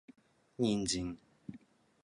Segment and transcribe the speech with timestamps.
[0.57, 1.15] 人参